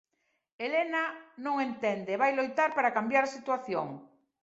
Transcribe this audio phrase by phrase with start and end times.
[0.67, 1.03] Elena
[1.43, 3.87] non o entende e vai loitar para cambiar a situación.